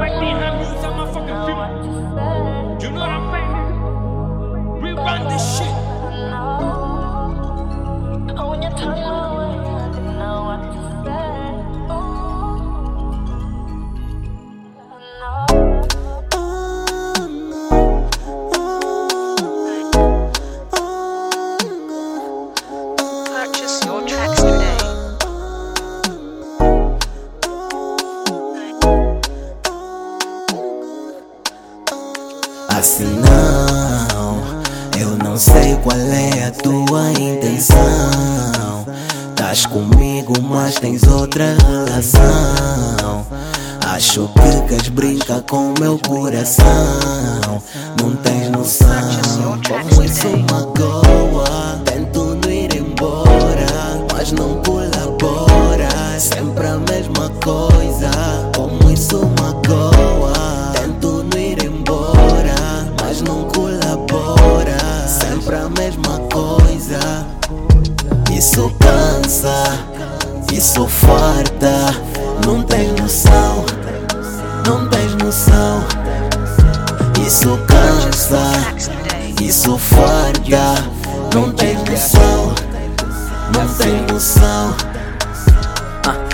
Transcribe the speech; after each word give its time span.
You 0.00 0.06
know 2.90 3.00
what 3.00 3.10
I'm 3.10 3.26
saying? 5.04 5.28
This 5.28 5.58
shit. 5.58 5.79
Assim 32.80 33.04
não, 33.04 34.62
eu 34.98 35.10
não 35.22 35.36
sei 35.36 35.76
qual 35.82 35.98
é 35.98 36.46
a 36.46 36.50
tua 36.50 37.10
intenção. 37.10 38.86
Tás 39.36 39.66
comigo, 39.66 40.32
mas 40.40 40.76
tens 40.76 41.02
outra 41.02 41.58
relação. 41.68 43.26
Acho 43.86 44.28
que 44.28 44.68
queres 44.68 44.88
brincar 44.88 45.42
com 45.42 45.74
meu 45.78 45.98
coração. 46.08 46.64
Não 48.00 48.16
tens 48.16 48.48
noção. 48.48 49.60
Como 49.68 50.02
isso 50.02 50.28
magoa. 50.50 51.78
Tento 51.84 52.38
não 52.42 52.50
ir 52.50 52.74
embora, 52.76 54.06
mas 54.10 54.32
não 54.32 54.54
colabora. 54.62 56.18
Sempre 56.18 56.66
a 56.66 56.78
mesma 56.78 57.28
coisa. 57.44 58.10
Como 58.56 58.90
isso 58.90 59.30
magoa. 59.38 60.72
Tento 60.72 61.24
não 61.24 61.39
mas 63.20 63.22
não 63.22 63.44
colabora. 63.44 64.78
Sempre 65.06 65.56
a 65.56 65.68
mesma 65.68 66.18
coisa. 66.32 67.26
Isso 68.30 68.72
cansa, 68.78 69.64
isso 70.52 70.86
farta. 70.86 71.94
Não 72.46 72.62
tens 72.62 72.92
noção, 73.00 73.64
não 74.66 74.88
tens 74.88 75.14
noção. 75.16 75.84
Isso 77.26 77.58
cansa, 77.66 78.52
isso 79.40 79.78
farta. 79.78 80.90
Não 81.34 81.52
tens 81.52 81.78
noção, 81.88 82.54
não 83.54 83.68
tens 83.74 84.12
noção. 84.12 84.89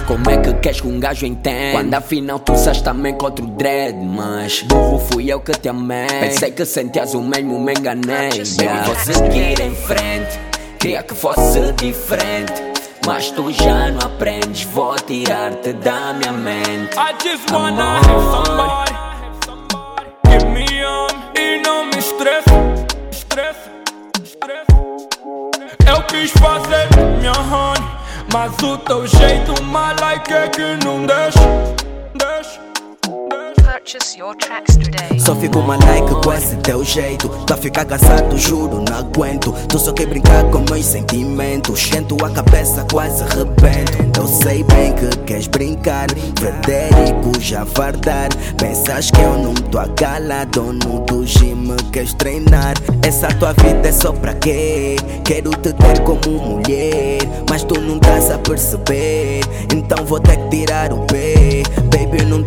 Como 0.06 0.30
é 0.30 0.36
que 0.36 0.54
queres 0.54 0.80
que 0.80 0.86
um 0.86 1.00
gajo 1.00 1.26
entenda? 1.26 1.78
Quando 1.78 1.94
afinal 1.94 2.38
tu 2.38 2.56
sabes 2.56 2.80
também 2.80 3.14
com 3.14 3.24
outro 3.26 3.46
dread 3.46 3.96
Mas 3.96 4.62
burro 4.62 4.98
fui 4.98 5.32
eu 5.32 5.40
que 5.40 5.52
te 5.52 5.68
amei. 5.68 6.06
Pensei 6.20 6.52
que 6.52 6.64
sentias 6.64 7.14
o 7.14 7.22
mesmo, 7.22 7.58
me 7.58 7.72
enganei. 7.72 8.30
Baby, 8.30 8.86
vou 8.86 8.96
seguir 8.96 9.60
em 9.60 9.74
frente 9.74 10.38
Queria 10.78 11.02
que 11.02 11.14
fosse 11.14 11.72
diferente. 11.72 12.52
Mas 13.04 13.30
tu 13.30 13.50
já 13.52 13.90
não 13.90 14.06
aprendes 14.06 14.62
Vou 14.64 14.94
tirar-te 14.96 15.72
da 15.72 16.12
minha 16.12 16.32
mente. 16.32 16.96
I 16.96 17.12
just 17.22 17.50
wanna 17.50 17.98
have 17.98 18.30
somebody. 18.30 18.92
Give 20.28 20.46
me 20.48 20.84
on 20.84 21.08
e 21.36 21.60
não 21.62 21.86
me 21.86 21.98
estressa, 21.98 22.50
estressa, 23.10 23.70
estressa. 24.22 24.66
Eu 25.88 26.02
quis 26.04 26.30
fazer 26.32 26.88
minha 27.18 27.32
honey, 27.32 27.95
mas 28.32 28.52
o 28.62 28.76
teu 28.78 29.06
jeito 29.06 29.62
malaica 29.64 30.34
é 30.34 30.48
que 30.48 30.84
não 30.84 31.06
deixa, 31.06 31.40
deixa, 32.14 32.60
Só 35.20 35.36
fico 35.36 35.60
uma 35.60 35.76
like 35.76 36.12
com 36.20 36.32
esse 36.32 36.56
teu 36.56 36.84
jeito. 36.84 37.28
Tá 37.46 37.56
ficar 37.56 37.84
cansado, 37.84 38.36
juro, 38.36 38.82
não 38.82 38.98
aguento. 38.98 39.52
Tu 39.68 39.78
só 39.78 39.92
quer 39.92 40.06
brincar 40.06 40.42
com 40.50 40.58
meus 40.68 40.84
sentimentos. 40.84 41.78
Esquento 41.78 42.16
a 42.24 42.30
cabeça, 42.30 42.84
quase 42.90 43.22
rebento. 43.22 44.18
Eu 44.18 44.26
sei 44.26 44.64
bem 44.64 44.92
que 44.92 45.16
queres 45.18 45.46
brincar. 45.46 46.08
Frederico 46.36 47.40
já 47.40 47.64
fardar. 47.64 48.28
Pensas 48.58 49.12
que 49.12 49.20
eu 49.20 49.38
não 49.38 49.54
tô 49.54 49.78
a 49.78 49.86
dono 50.46 51.04
do 51.06 51.24
gym, 51.24 51.76
queres 51.92 52.12
treinar. 52.14 52.74
Essa 53.06 53.28
tua 53.28 53.52
vida 53.52 53.88
é 53.88 53.92
só 53.92 54.10
pra 54.12 54.34
quê? 54.34 54.96
Quero 55.24 55.50
te 55.50 55.72
ter 55.72 56.00
como 56.02 56.38
mulher. 56.40 57.18
Mas 57.48 57.62
tu 57.62 57.80
não 57.80 57.98
estás 57.98 58.32
a 58.32 58.38
perceber. 58.38 59.42
Então 59.72 60.04
vou 60.04 60.18
ter 60.18 60.36
que 60.38 60.48
tirar 60.48 60.92
o 60.92 61.06
pé. 61.06 61.25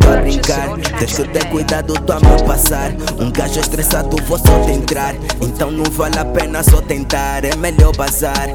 Baby, 0.00 0.06
não 0.06 0.06
tô 0.06 0.08
a 0.08 0.16
brincar. 0.20 0.98
Tens 0.98 1.16
ter 1.16 1.50
cuidado, 1.50 1.94
tô 1.94 2.12
a 2.12 2.20
me 2.20 2.42
passar. 2.46 2.92
Um 3.18 3.30
gajo 3.30 3.60
estressado, 3.60 4.16
vou 4.26 4.38
só 4.38 4.60
te 4.64 4.72
entrar. 4.72 5.14
Então 5.40 5.70
não 5.70 5.84
vale 5.84 6.18
a 6.18 6.24
pena 6.24 6.62
só 6.62 6.80
tentar. 6.80 7.44
É 7.44 7.54
melhor 7.56 7.94
bazar. 7.96 8.48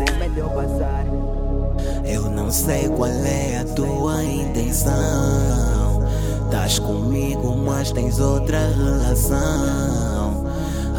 Eu 2.05 2.29
não 2.29 2.51
sei 2.51 2.87
qual 2.89 3.09
é 3.09 3.59
a 3.59 3.65
tua 3.75 4.23
intenção. 4.23 6.05
Tás 6.51 6.79
comigo, 6.79 7.55
mas 7.57 7.91
tens 7.91 8.19
outra 8.19 8.59
relação. 8.69 10.45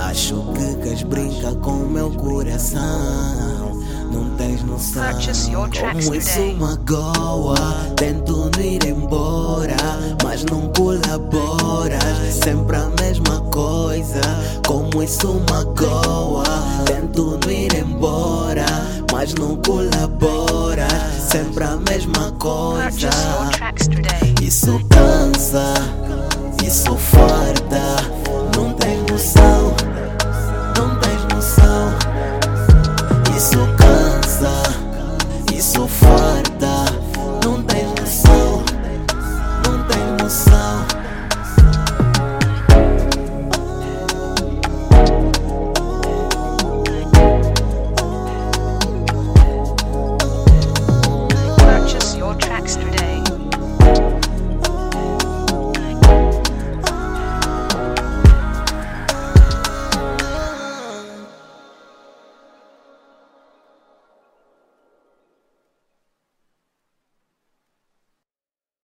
Acho 0.01 0.43
que 0.53 0.75
queres 0.83 1.03
brincar 1.03 1.55
com 1.57 1.73
meu 1.73 2.11
coração. 2.11 2.81
Não 4.13 4.31
tens 4.37 4.63
noção. 4.63 5.05
Como 5.53 6.15
isso 6.15 6.41
magoa. 6.59 7.57
Tento 7.97 8.51
ir 8.61 8.87
embora, 8.87 9.76
não 10.51 10.69
colabora. 10.73 11.99
Sempre 12.31 12.77
a 12.77 12.89
mesma 13.01 13.41
coisa. 13.51 14.21
Como 14.67 15.03
isso 15.03 15.41
magoa. 15.51 16.45
Tento 16.85 17.39
não 17.43 17.51
ir 17.51 17.75
embora, 17.75 18.67
mas 19.13 19.35
não 19.35 19.57
colabora. 19.57 20.89
Sempre 21.31 21.65
a 21.65 21.77
mesma 21.77 22.33
coisa. 22.33 23.11
Isso 24.43 24.81
cansa, 24.91 25.75
isso 26.65 26.97
farta. 26.97 27.46